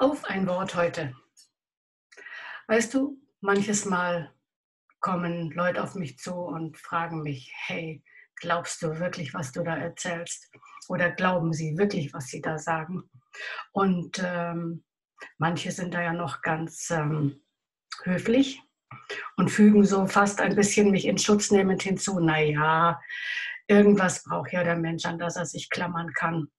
Auf 0.00 0.24
ein 0.24 0.46
Wort 0.46 0.76
heute. 0.76 1.14
Weißt 2.68 2.94
du, 2.94 3.20
manches 3.42 3.84
Mal 3.84 4.34
kommen 5.00 5.50
Leute 5.50 5.82
auf 5.82 5.94
mich 5.94 6.16
zu 6.16 6.32
und 6.32 6.78
fragen 6.78 7.20
mich, 7.20 7.52
hey, 7.66 8.02
glaubst 8.36 8.80
du 8.80 8.98
wirklich, 8.98 9.34
was 9.34 9.52
du 9.52 9.62
da 9.62 9.76
erzählst? 9.76 10.50
Oder 10.88 11.10
glauben 11.10 11.52
sie 11.52 11.76
wirklich, 11.76 12.14
was 12.14 12.28
sie 12.28 12.40
da 12.40 12.56
sagen? 12.56 13.10
Und 13.72 14.22
ähm, 14.24 14.84
manche 15.36 15.70
sind 15.70 15.92
da 15.92 16.00
ja 16.00 16.14
noch 16.14 16.40
ganz 16.40 16.88
ähm, 16.88 17.44
höflich 18.04 18.62
und 19.36 19.50
fügen 19.50 19.84
so 19.84 20.06
fast 20.06 20.40
ein 20.40 20.56
bisschen 20.56 20.92
mich 20.92 21.04
in 21.04 21.18
Schutz 21.18 21.50
nehmend 21.50 21.82
hinzu, 21.82 22.20
naja, 22.20 22.98
irgendwas 23.66 24.22
braucht 24.22 24.52
ja 24.52 24.64
der 24.64 24.76
Mensch, 24.76 25.04
an 25.04 25.18
das 25.18 25.36
er 25.36 25.44
sich 25.44 25.68
klammern 25.68 26.10
kann. 26.14 26.50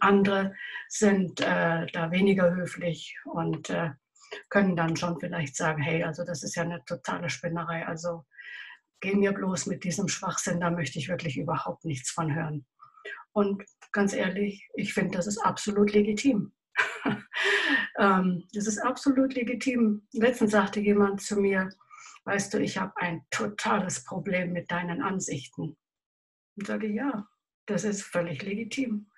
Andere 0.00 0.54
sind 0.88 1.40
äh, 1.40 1.86
da 1.86 2.10
weniger 2.10 2.54
höflich 2.54 3.16
und 3.24 3.70
äh, 3.70 3.90
können 4.48 4.76
dann 4.76 4.96
schon 4.96 5.18
vielleicht 5.20 5.56
sagen, 5.56 5.82
hey, 5.82 6.02
also 6.02 6.24
das 6.24 6.42
ist 6.42 6.54
ja 6.54 6.62
eine 6.62 6.84
totale 6.84 7.28
Spinnerei, 7.28 7.86
also 7.86 8.24
geh 9.00 9.14
mir 9.14 9.32
bloß 9.32 9.66
mit 9.66 9.84
diesem 9.84 10.08
Schwachsinn, 10.08 10.60
da 10.60 10.70
möchte 10.70 10.98
ich 10.98 11.08
wirklich 11.08 11.36
überhaupt 11.36 11.84
nichts 11.84 12.10
von 12.10 12.34
hören. 12.34 12.64
Und 13.32 13.64
ganz 13.92 14.12
ehrlich, 14.12 14.68
ich 14.74 14.94
finde, 14.94 15.16
das 15.16 15.26
ist 15.26 15.38
absolut 15.38 15.92
legitim. 15.92 16.52
ähm, 17.98 18.44
das 18.52 18.66
ist 18.66 18.78
absolut 18.78 19.34
legitim. 19.34 20.06
Letztens 20.12 20.52
sagte 20.52 20.80
jemand 20.80 21.20
zu 21.20 21.36
mir, 21.36 21.68
weißt 22.24 22.54
du, 22.54 22.60
ich 22.60 22.78
habe 22.78 22.92
ein 22.96 23.22
totales 23.30 24.04
Problem 24.04 24.52
mit 24.52 24.70
deinen 24.70 25.02
Ansichten. 25.02 25.76
Und 26.56 26.66
sage, 26.66 26.86
ja, 26.86 27.26
das 27.66 27.84
ist 27.84 28.02
völlig 28.02 28.42
legitim. 28.42 29.10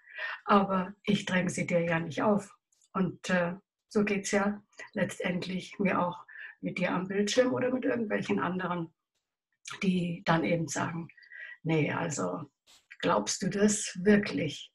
Aber 0.45 0.95
ich 1.03 1.25
dränge 1.25 1.51
sie 1.51 1.67
dir 1.67 1.81
ja 1.81 1.99
nicht 2.01 2.23
auf. 2.23 2.55
Und 2.93 3.31
äh, 3.31 3.55
so 3.89 4.05
geht 4.05 4.25
es 4.25 4.31
ja 4.31 4.63
letztendlich 4.93 5.79
mir 5.79 6.01
auch 6.01 6.25
mit 6.61 6.79
dir 6.79 6.93
am 6.93 7.09
Bildschirm 7.09 7.53
oder 7.53 7.71
mit 7.71 7.85
irgendwelchen 7.85 8.41
anderen, 8.41 8.93
die 9.83 10.23
dann 10.25 10.45
eben 10.45 10.69
sagen, 10.69 11.09
nee, 11.63 11.93
also 11.93 12.51
glaubst 13.01 13.43
du 13.43 13.51
das 13.51 13.99
wirklich? 14.03 14.73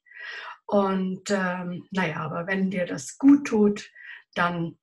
Und 0.66 1.30
ähm, 1.30 1.86
naja, 1.90 2.18
aber 2.18 2.46
wenn 2.46 2.70
dir 2.70 2.86
das 2.86 3.18
gut 3.18 3.46
tut, 3.46 3.90
dann 4.34 4.78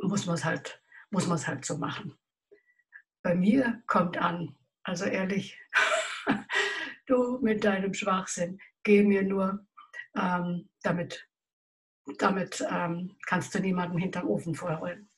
muss 0.00 0.26
man 0.26 0.36
es 0.36 0.44
halt, 0.44 0.80
muss 1.10 1.26
man 1.26 1.36
es 1.36 1.46
halt 1.46 1.64
so 1.64 1.76
machen. 1.76 2.16
Bei 3.22 3.34
mir 3.34 3.82
kommt 3.86 4.16
an, 4.16 4.56
also 4.84 5.04
ehrlich, 5.06 5.58
mit 7.42 7.64
deinem 7.64 7.94
Schwachsinn, 7.94 8.58
geh 8.82 9.02
mir 9.02 9.22
nur, 9.22 9.66
ähm, 10.16 10.68
damit, 10.82 11.28
damit 12.18 12.64
ähm, 12.70 13.16
kannst 13.26 13.54
du 13.54 13.60
niemanden 13.60 13.98
hinterm 13.98 14.28
Ofen 14.28 14.54
vorholen. 14.54 15.10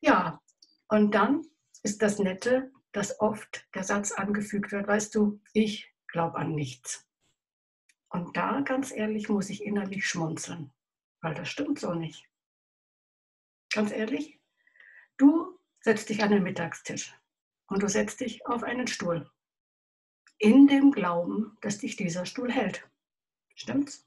Ja, 0.00 0.40
und 0.88 1.14
dann 1.14 1.42
ist 1.82 2.02
das 2.02 2.18
Nette, 2.18 2.70
dass 2.92 3.20
oft 3.20 3.66
der 3.74 3.84
Satz 3.84 4.12
angefügt 4.12 4.72
wird, 4.72 4.86
weißt 4.86 5.14
du, 5.14 5.40
ich 5.52 5.92
glaube 6.08 6.38
an 6.38 6.54
nichts. 6.54 7.06
Und 8.08 8.36
da, 8.36 8.60
ganz 8.60 8.92
ehrlich, 8.92 9.28
muss 9.28 9.50
ich 9.50 9.64
innerlich 9.64 10.06
schmunzeln, 10.06 10.72
weil 11.20 11.34
das 11.34 11.48
stimmt 11.48 11.78
so 11.78 11.92
nicht. 11.94 12.24
Ganz 13.72 13.90
ehrlich, 13.92 14.40
du 15.18 15.58
setzt 15.80 16.08
dich 16.08 16.22
an 16.22 16.30
den 16.30 16.42
Mittagstisch 16.42 17.12
und 17.66 17.82
du 17.82 17.88
setzt 17.88 18.20
dich 18.20 18.46
auf 18.46 18.62
einen 18.62 18.86
Stuhl 18.86 19.30
in 20.38 20.66
dem 20.66 20.92
Glauben, 20.92 21.56
dass 21.60 21.78
dich 21.78 21.96
dieser 21.96 22.26
Stuhl 22.26 22.50
hält. 22.50 22.88
Stimmt's? 23.54 24.06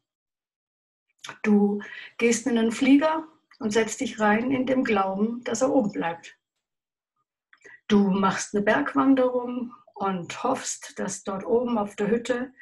Du 1.43 1.81
gehst 2.17 2.47
in 2.47 2.57
einen 2.57 2.71
Flieger 2.71 3.27
und 3.59 3.71
setzt 3.71 4.01
dich 4.01 4.19
rein 4.19 4.51
in 4.51 4.65
dem 4.65 4.83
Glauben, 4.83 5.43
dass 5.43 5.61
er 5.61 5.73
oben 5.73 5.91
bleibt. 5.91 6.37
Du 7.87 8.09
machst 8.09 8.55
eine 8.55 8.63
Bergwanderung 8.63 9.73
und 9.95 10.43
hoffst, 10.43 10.97
dass 10.97 11.23
dort 11.23 11.45
oben 11.45 11.77
auf 11.77 11.95
der 11.95 12.09
Hütte 12.09 12.53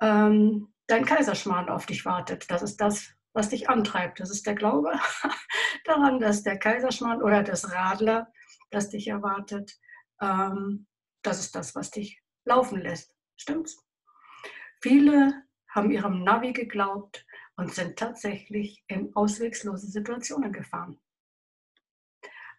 ähm, 0.00 0.72
dein 0.86 1.04
Kaiserschmarrn 1.04 1.68
auf 1.68 1.86
dich 1.86 2.04
wartet. 2.04 2.50
Das 2.50 2.62
ist 2.62 2.80
das, 2.80 3.14
was 3.32 3.48
dich 3.48 3.70
antreibt. 3.70 4.20
Das 4.20 4.30
ist 4.30 4.46
der 4.46 4.54
Glaube 4.54 4.92
daran, 5.84 6.20
dass 6.20 6.42
der 6.42 6.58
Kaiserschmarrn 6.58 7.22
oder 7.22 7.42
das 7.42 7.72
Radler, 7.72 8.30
das 8.70 8.90
dich 8.90 9.08
erwartet, 9.08 9.78
ähm, 10.20 10.86
das 11.22 11.40
ist 11.40 11.54
das, 11.54 11.74
was 11.74 11.90
dich 11.90 12.23
laufen 12.44 12.80
lässt. 12.80 13.14
Stimmt's? 13.36 13.84
Viele 14.80 15.44
haben 15.68 15.90
ihrem 15.90 16.22
Navi 16.22 16.52
geglaubt 16.52 17.26
und 17.56 17.72
sind 17.74 17.98
tatsächlich 17.98 18.84
in 18.86 19.14
auswegslose 19.14 19.86
Situationen 19.86 20.52
gefahren. 20.52 21.00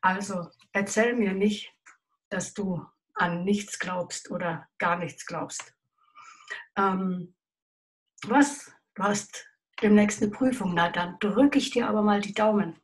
Also 0.02 0.50
erzähl 0.72 1.16
mir 1.16 1.34
nicht, 1.34 1.74
dass 2.30 2.54
du 2.54 2.86
an 3.14 3.44
nichts 3.44 3.80
glaubst 3.80 4.30
oder 4.30 4.68
gar 4.78 4.98
nichts 4.98 5.26
glaubst. 5.26 5.74
Ähm, 6.76 7.34
was? 8.28 8.72
Du 8.96 9.04
hast 9.04 9.50
demnächst 9.82 10.22
eine 10.22 10.32
Prüfung, 10.32 10.74
na 10.74 10.90
dann 10.90 11.18
drücke 11.20 11.58
ich 11.58 11.72
dir 11.72 11.88
aber 11.88 12.02
mal 12.02 12.22
die 12.22 12.34
Daumen. 12.34 12.80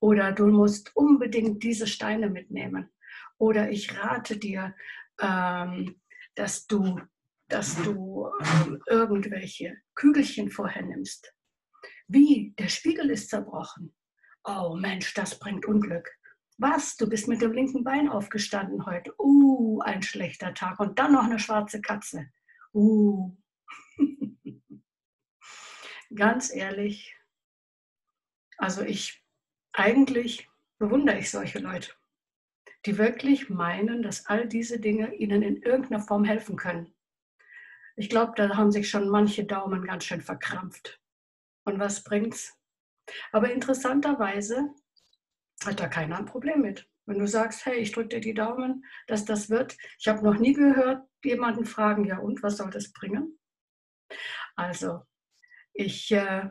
Oder 0.00 0.32
du 0.32 0.46
musst 0.46 0.94
unbedingt 0.96 1.62
diese 1.62 1.86
Steine 1.86 2.30
mitnehmen. 2.30 2.90
Oder 3.38 3.70
ich 3.70 3.98
rate 3.98 4.38
dir, 4.38 4.74
ähm, 5.20 6.00
dass 6.34 6.66
du, 6.66 7.00
dass 7.48 7.76
du 7.82 8.30
ähm, 8.40 8.82
irgendwelche 8.86 9.76
Kügelchen 9.94 10.50
vorher 10.50 10.82
nimmst. 10.82 11.32
Wie? 12.08 12.54
Der 12.58 12.68
Spiegel 12.68 13.10
ist 13.10 13.30
zerbrochen. 13.30 13.94
Oh 14.44 14.76
Mensch, 14.76 15.14
das 15.14 15.38
bringt 15.38 15.66
Unglück. 15.66 16.08
Was? 16.58 16.96
Du 16.96 17.08
bist 17.08 17.28
mit 17.28 17.40
dem 17.42 17.52
linken 17.52 17.82
Bein 17.82 18.08
aufgestanden 18.08 18.86
heute. 18.86 19.14
Uh, 19.18 19.80
ein 19.80 20.02
schlechter 20.02 20.54
Tag. 20.54 20.78
Und 20.80 20.98
dann 20.98 21.12
noch 21.12 21.24
eine 21.24 21.38
schwarze 21.38 21.80
Katze. 21.80 22.28
Uh. 22.72 23.36
Ganz 26.14 26.54
ehrlich, 26.54 27.16
also 28.58 28.82
ich, 28.82 29.24
eigentlich 29.72 30.48
bewundere 30.78 31.18
ich 31.18 31.30
solche 31.30 31.58
Leute 31.58 31.92
die 32.86 32.98
wirklich 32.98 33.48
meinen, 33.48 34.02
dass 34.02 34.26
all 34.26 34.46
diese 34.46 34.78
Dinge 34.78 35.14
ihnen 35.14 35.42
in 35.42 35.62
irgendeiner 35.62 36.00
Form 36.00 36.24
helfen 36.24 36.56
können. 36.56 36.94
Ich 37.96 38.08
glaube, 38.08 38.32
da 38.36 38.56
haben 38.56 38.72
sich 38.72 38.90
schon 38.90 39.08
manche 39.08 39.44
Daumen 39.44 39.84
ganz 39.84 40.04
schön 40.04 40.20
verkrampft. 40.20 41.00
Und 41.64 41.78
was 41.78 42.02
bringt's? 42.02 42.58
Aber 43.32 43.50
interessanterweise 43.50 44.74
hat 45.64 45.80
da 45.80 45.88
keiner 45.88 46.18
ein 46.18 46.26
Problem 46.26 46.60
mit. 46.60 46.88
Wenn 47.06 47.18
du 47.18 47.26
sagst, 47.26 47.66
hey, 47.66 47.76
ich 47.76 47.92
drücke 47.92 48.08
dir 48.08 48.20
die 48.20 48.34
Daumen, 48.34 48.84
dass 49.06 49.24
das 49.24 49.50
wird. 49.50 49.76
Ich 49.98 50.08
habe 50.08 50.24
noch 50.24 50.38
nie 50.38 50.54
gehört, 50.54 51.06
jemanden 51.22 51.66
fragen, 51.66 52.04
ja 52.04 52.18
und, 52.18 52.42
was 52.42 52.56
soll 52.56 52.70
das 52.70 52.92
bringen? 52.92 53.38
Also, 54.56 55.02
ich 55.72 56.10
äh, 56.12 56.50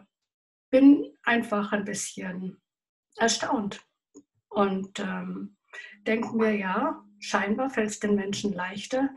bin 0.69 1.17
einfach 1.23 1.71
ein 1.71 1.85
bisschen 1.85 2.61
erstaunt. 3.17 3.85
Und 4.49 4.99
ähm, 4.99 5.57
denken 6.05 6.39
wir, 6.39 6.55
ja, 6.55 7.03
scheinbar 7.19 7.69
fällt 7.69 7.89
es 7.89 7.99
den 7.99 8.15
Menschen 8.15 8.53
leichter, 8.53 9.09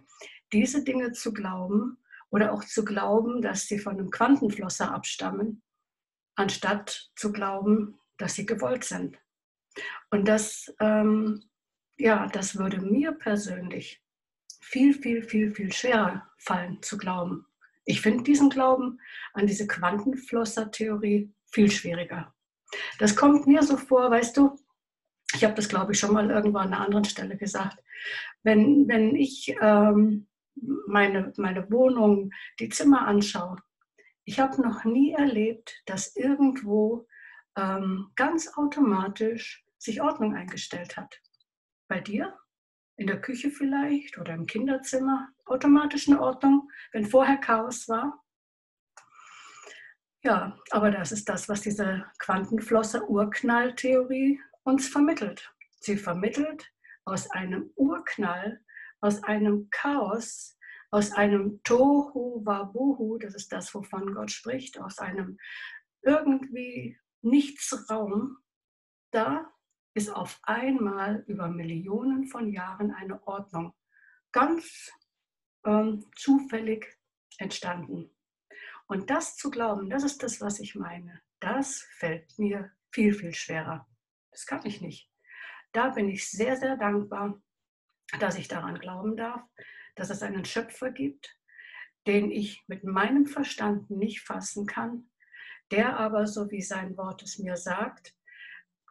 diese 0.53 0.85
Dinge 0.85 1.13
zu 1.13 1.33
glauben 1.33 1.99
oder 2.31 2.53
auch 2.53 2.65
zu 2.65 2.85
glauben, 2.85 3.43
dass 3.43 3.67
sie 3.67 3.79
von 3.79 3.99
einem 3.99 4.11
Quantenflosser 4.11 4.93
abstammen, 4.93 5.63
anstatt 6.37 7.11
zu 7.17 7.33
glauben, 7.33 7.99
dass 8.19 8.35
sie 8.35 8.47
gewollt 8.47 8.85
sind. 8.85 9.19
Und 10.11 10.27
das, 10.27 10.73
ähm, 10.81 11.43
ja, 11.97 12.29
das 12.29 12.57
würde 12.59 12.81
mir 12.81 13.13
persönlich 13.13 14.03
viel, 14.61 14.95
viel, 14.95 15.23
viel, 15.23 15.55
viel 15.55 15.73
schwerer 15.73 16.29
fallen 16.39 16.83
zu 16.83 16.97
glauben. 16.99 17.47
Ich 17.85 18.01
finde 18.01 18.25
diesen 18.25 18.51
Glauben 18.51 19.01
an 19.33 19.47
diese 19.47 19.67
Quantenflosser-Theorie 19.67 21.33
viel 21.53 21.71
schwieriger. 21.71 22.35
Das 22.99 23.15
kommt 23.15 23.47
mir 23.47 23.63
so 23.63 23.77
vor, 23.77 24.11
weißt 24.11 24.37
du, 24.37 24.59
ich 25.37 25.45
habe 25.45 25.55
das, 25.55 25.69
glaube 25.69 25.93
ich, 25.93 25.99
schon 25.99 26.15
mal 26.15 26.31
irgendwann 26.31 26.69
an 26.69 26.73
einer 26.73 26.85
anderen 26.85 27.05
Stelle 27.05 27.37
gesagt. 27.37 27.77
Wenn, 28.43 28.89
wenn 28.89 29.15
ich 29.15 29.55
ähm, 29.61 30.27
meine, 30.87 31.35
meine 31.37 31.71
Wohnung, 31.71 32.33
die 32.59 32.71
Zimmer 32.71 33.07
anschaue, 33.07 33.59
ich 34.25 34.41
habe 34.41 34.63
noch 34.63 34.85
nie 34.85 35.13
erlebt, 35.13 35.83
dass 35.87 36.17
irgendwo 36.17 37.07
ähm, 37.57 38.11
ganz 38.17 38.57
automatisch 38.57 39.65
sich 39.79 40.01
Ordnung 40.01 40.35
eingestellt 40.35 40.97
hat. 40.97 41.21
Bei 41.87 42.01
dir? 42.01 42.37
In 42.97 43.07
der 43.07 43.21
Küche 43.21 43.51
vielleicht 43.51 44.17
oder 44.19 44.33
im 44.33 44.47
Kinderzimmer? 44.47 45.29
Automatisch 45.45 46.09
eine 46.09 46.19
Ordnung, 46.21 46.71
wenn 46.93 47.05
vorher 47.05 47.37
Chaos 47.37 47.89
war? 47.89 48.25
Ja, 50.25 50.59
aber 50.71 50.91
das 50.91 51.13
ist 51.13 51.29
das, 51.29 51.49
was 51.49 51.61
diese 51.61 52.05
Quantenflosser-Urknalltheorie 52.19 54.41
uns 54.67 54.89
vermittelt. 54.89 55.55
Sie 55.81 55.97
vermittelt 55.97 56.73
aus 57.05 57.31
einem 57.31 57.71
Urknall, 57.77 58.61
aus 59.01 59.23
einem 59.23 59.71
Chaos, 59.71 60.59
aus 60.91 61.13
einem 61.13 61.63
Tohu 61.63 62.45
Wabuhu, 62.45 63.19
das 63.19 63.35
ist 63.35 63.53
das, 63.53 63.73
wovon 63.75 64.13
Gott 64.13 64.33
spricht, 64.33 64.81
aus 64.81 64.99
einem 64.99 65.39
irgendwie 66.03 66.99
Nichtsraum, 67.23 68.39
da 69.13 69.53
ist 69.95 70.11
auf 70.11 70.41
einmal 70.43 71.23
über 71.29 71.49
Millionen 71.49 72.27
von 72.27 72.53
Jahren 72.53 72.91
eine 72.91 73.25
Ordnung 73.27 73.73
ganz 74.33 74.91
ähm, 75.65 76.05
zufällig 76.17 76.99
entstanden. 77.39 78.11
Und 78.89 79.11
das 79.11 79.37
zu 79.37 79.51
glauben, 79.51 79.91
das 79.91 80.03
ist 80.03 80.23
das, 80.23 80.41
was 80.41 80.59
ich 80.59 80.75
meine. 80.75 81.21
Das 81.39 81.83
fällt 81.99 82.39
mir 82.39 82.73
viel, 82.91 83.15
viel 83.15 83.35
schwerer. 83.35 83.87
Das 84.37 84.45
kann 84.45 84.61
ich 84.65 84.83
nicht. 84.83 85.11
Da 85.73 85.89
bin 85.89 86.11
ich 86.11 86.31
sehr, 86.31 86.57
sehr 86.57 86.77
dankbar, 86.77 87.41
dass 88.21 88.37
ich 88.37 88.49
daran 88.49 88.79
glauben 88.79 89.17
darf, 89.17 89.41
dass 89.95 90.11
es 90.11 90.23
einen 90.23 90.45
Schöpfer 90.45 90.91
gibt, 90.91 91.35
den 92.07 92.31
ich 92.31 92.63
mit 92.67 92.85
meinem 92.85 93.27
Verstand 93.27 93.89
nicht 93.89 94.21
fassen 94.21 94.67
kann, 94.67 95.11
der 95.71 95.99
aber, 95.99 96.27
so 96.27 96.51
wie 96.51 96.61
sein 96.61 96.99
Wort 96.99 97.23
es 97.23 97.39
mir 97.39 97.57
sagt, 97.57 98.15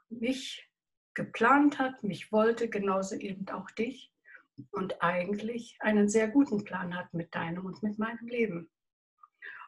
mich 0.09 0.67
geplant 1.13 1.77
hat, 1.77 2.01
mich 2.01 2.31
wollte, 2.31 2.67
genauso 2.67 3.15
eben 3.15 3.47
auch 3.49 3.69
dich 3.69 4.11
und 4.71 5.03
eigentlich 5.03 5.77
einen 5.79 6.09
sehr 6.09 6.27
guten 6.27 6.63
Plan 6.63 6.97
hat 6.97 7.13
mit 7.13 7.35
deinem 7.35 7.65
und 7.65 7.83
mit 7.83 7.99
meinem 7.99 8.27
Leben. 8.27 8.71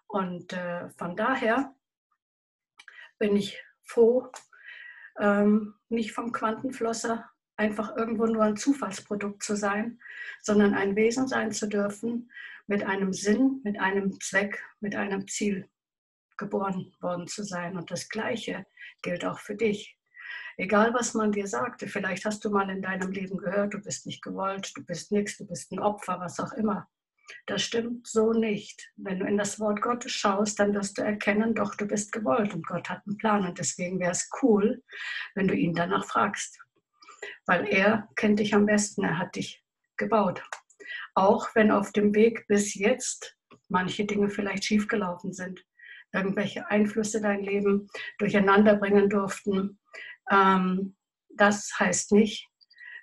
Und 0.08 0.54
äh, 0.54 0.90
von 0.90 1.16
daher 1.16 1.76
bin 3.20 3.36
ich 3.36 3.64
froh, 3.84 4.32
ähm, 5.20 5.76
nicht 5.90 6.12
vom 6.12 6.32
Quantenflosser 6.32 7.30
einfach 7.58 7.96
irgendwo 7.96 8.26
nur 8.28 8.44
ein 8.44 8.58
Zufallsprodukt 8.58 9.44
zu 9.44 9.56
sein, 9.56 10.00
sondern 10.42 10.74
ein 10.74 10.96
Wesen 10.96 11.28
sein 11.28 11.52
zu 11.52 11.68
dürfen 11.68 12.32
mit 12.68 12.84
einem 12.84 13.14
Sinn, 13.14 13.62
mit 13.64 13.80
einem 13.80 14.20
Zweck, 14.20 14.64
mit 14.80 14.96
einem 14.96 15.28
Ziel 15.28 15.68
geboren 16.38 16.94
worden 17.02 17.28
zu 17.28 17.44
sein. 17.44 17.78
Und 17.78 17.90
das 17.90 18.10
Gleiche 18.10 18.66
gilt 19.02 19.26
auch 19.26 19.40
für 19.40 19.56
dich. 19.56 19.98
Egal, 20.58 20.94
was 20.94 21.14
man 21.14 21.32
dir 21.32 21.48
sagte, 21.48 21.88
vielleicht 21.88 22.26
hast 22.26 22.44
du 22.44 22.50
mal 22.50 22.70
in 22.70 22.82
deinem 22.82 23.12
Leben 23.12 23.38
gehört, 23.38 23.74
du 23.74 23.80
bist 23.80 24.06
nicht 24.06 24.24
gewollt, 24.24 24.72
du 24.76 24.84
bist 24.84 25.12
nichts, 25.12 25.38
du 25.38 25.46
bist 25.46 25.72
ein 25.72 25.80
Opfer, 25.80 26.20
was 26.20 26.40
auch 26.40 26.54
immer. 26.54 26.88
Das 27.46 27.62
stimmt 27.62 28.08
so 28.08 28.34
nicht. 28.34 28.92
Wenn 28.96 29.20
du 29.20 29.26
in 29.26 29.38
das 29.38 29.60
Wort 29.60 29.82
Gottes 29.82 30.12
schaust, 30.12 30.60
dann 30.60 30.74
wirst 30.74 30.98
du 30.98 31.02
erkennen, 31.02 31.56
doch 31.56 31.76
du 31.76 31.86
bist 31.86 32.12
gewollt 32.12 32.54
und 32.54 32.66
Gott 32.66 32.90
hat 32.90 33.02
einen 33.06 33.18
Plan. 33.18 33.46
Und 33.46 33.60
deswegen 33.60 34.00
wäre 34.00 34.12
es 34.12 34.30
cool, 34.42 34.84
wenn 35.36 35.48
du 35.48 35.56
ihn 35.56 35.74
danach 35.74 36.06
fragst. 36.06 36.60
Weil 37.46 37.68
er 37.68 38.08
kennt 38.16 38.40
dich 38.40 38.54
am 38.54 38.66
besten, 38.66 39.04
er 39.04 39.18
hat 39.18 39.36
dich 39.36 39.64
gebaut. 39.98 40.44
Auch 41.16 41.54
wenn 41.56 41.72
auf 41.72 41.92
dem 41.92 42.14
Weg 42.14 42.48
bis 42.48 42.76
jetzt 42.76 43.36
manche 43.70 44.06
Dinge 44.06 44.30
vielleicht 44.30 44.66
schiefgelaufen 44.66 45.34
sind, 45.34 45.64
irgendwelche 46.14 46.70
Einflüsse 46.70 47.22
dein 47.22 47.44
Leben 47.44 47.90
durcheinander 48.18 48.76
bringen 48.76 49.10
durften. 49.10 49.80
Ähm, 50.32 50.96
das 51.30 51.72
heißt 51.80 52.14
nicht, 52.14 52.48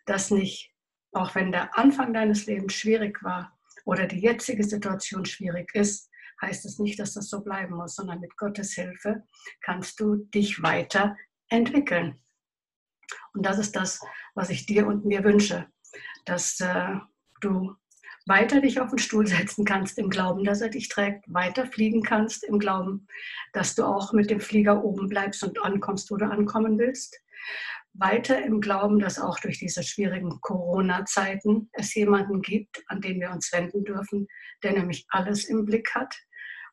dass 0.06 0.30
nicht, 0.30 0.72
auch 1.12 1.34
wenn 1.34 1.52
der 1.52 1.76
Anfang 1.78 2.12
deines 2.12 2.46
Lebens 2.46 2.74
schwierig 2.74 3.22
war, 3.22 3.53
oder 3.84 4.06
die 4.06 4.20
jetzige 4.20 4.64
Situation 4.64 5.24
schwierig 5.24 5.74
ist, 5.74 6.10
heißt 6.42 6.64
es 6.64 6.78
nicht, 6.78 6.98
dass 6.98 7.14
das 7.14 7.28
so 7.28 7.42
bleiben 7.42 7.74
muss, 7.76 7.94
sondern 7.94 8.20
mit 8.20 8.36
Gottes 8.36 8.74
Hilfe 8.74 9.24
kannst 9.60 10.00
du 10.00 10.16
dich 10.16 10.62
weiterentwickeln. 10.62 12.20
Und 13.34 13.44
das 13.44 13.58
ist 13.58 13.76
das, 13.76 14.00
was 14.34 14.50
ich 14.50 14.66
dir 14.66 14.86
und 14.86 15.04
mir 15.04 15.22
wünsche, 15.24 15.66
dass 16.24 16.60
äh, 16.60 16.96
du 17.40 17.74
weiter 18.26 18.60
dich 18.60 18.80
auf 18.80 18.88
den 18.88 18.98
Stuhl 18.98 19.26
setzen 19.26 19.64
kannst 19.64 19.98
im 19.98 20.08
Glauben, 20.08 20.44
dass 20.44 20.62
er 20.62 20.70
dich 20.70 20.88
trägt, 20.88 21.24
weiter 21.32 21.66
fliegen 21.66 22.02
kannst 22.02 22.42
im 22.44 22.58
Glauben, 22.58 23.06
dass 23.52 23.74
du 23.74 23.84
auch 23.84 24.12
mit 24.12 24.30
dem 24.30 24.40
Flieger 24.40 24.82
oben 24.82 25.08
bleibst 25.08 25.44
und 25.44 25.62
ankommst, 25.62 26.10
wo 26.10 26.16
du 26.16 26.26
ankommen 26.26 26.78
willst 26.78 27.20
weiter 27.94 28.42
im 28.44 28.60
Glauben, 28.60 28.98
dass 28.98 29.18
auch 29.18 29.38
durch 29.38 29.58
diese 29.58 29.82
schwierigen 29.82 30.40
Corona-Zeiten 30.40 31.70
es 31.72 31.94
jemanden 31.94 32.42
gibt, 32.42 32.82
an 32.88 33.00
den 33.00 33.20
wir 33.20 33.30
uns 33.30 33.52
wenden 33.52 33.84
dürfen, 33.84 34.26
der 34.62 34.72
nämlich 34.72 35.06
alles 35.08 35.44
im 35.44 35.64
Blick 35.64 35.94
hat 35.94 36.14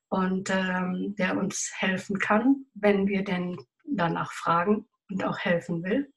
und 0.09 0.49
ähm, 0.49 1.15
der 1.17 1.37
uns 1.37 1.71
helfen 1.77 2.17
kann, 2.19 2.65
wenn 2.73 3.07
wir 3.07 3.23
denn 3.23 3.57
danach 3.85 4.31
fragen 4.31 4.87
und 5.09 5.23
auch 5.23 5.37
helfen 5.39 5.83
will. 5.83 6.11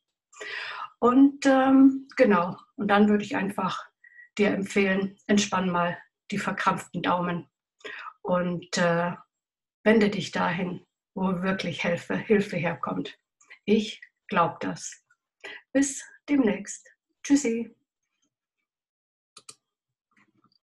Und 0.99 1.45
ähm, 1.47 2.09
genau, 2.17 2.56
und 2.77 2.89
dann 2.89 3.09
würde 3.09 3.25
ich 3.25 3.37
einfach 3.37 3.85
dir 4.39 4.51
empfehlen, 4.51 5.17
entspann 5.27 5.69
mal 5.71 5.99
die 6.31 6.39
verkrampften 6.39 7.03
Daumen 7.03 7.47
und 8.23 8.79
äh, 8.79 9.12
wende 9.85 10.09
dich 10.09 10.33
dahin, 10.33 10.85
wo 11.15 11.43
wirklich 11.43 11.83
Hilfe, 11.83 12.17
Hilfe 12.17 12.56
herkommt. 12.56 13.19
Ich 13.65 14.01
Glaubt 14.29 14.65
das. 14.65 15.05
Bis 15.73 16.03
demnächst. 16.29 16.88
Tschüssi. 17.23 17.75